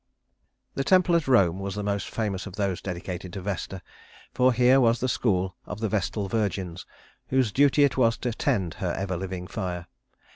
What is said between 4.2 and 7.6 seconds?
for here was the school of the Vestal Virgins whose